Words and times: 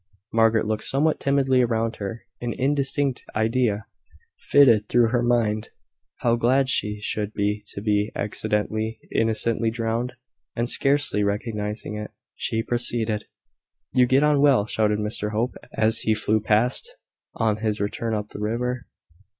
Margaret 0.33 0.65
looked 0.65 0.85
somewhat 0.85 1.19
timidly 1.19 1.61
about 1.61 1.97
her. 1.97 2.23
An 2.41 2.53
indistinct 2.53 3.23
idea 3.35 3.85
flitted 4.49 4.87
through 4.87 5.09
her 5.09 5.21
mind 5.21 5.69
how 6.21 6.35
glad 6.37 6.69
she 6.69 6.99
should 6.99 7.33
be 7.35 7.63
to 7.67 7.81
be 7.81 8.11
accidentally, 8.15 8.99
innocently 9.11 9.69
drowned; 9.69 10.13
and 10.55 10.67
scarcely 10.67 11.23
recognising 11.23 11.97
it, 11.97 12.09
she 12.35 12.63
proceeded. 12.63 13.27
"You 13.93 14.07
get 14.07 14.23
on 14.23 14.41
well," 14.41 14.65
shouted 14.65 14.97
Mr 14.97 15.33
Hope, 15.33 15.53
as 15.75 15.99
he 15.99 16.15
flew 16.15 16.39
past, 16.39 16.95
on 17.35 17.57
his 17.57 17.79
return 17.79 18.15
up 18.15 18.29
the 18.29 18.39
river. 18.39 18.87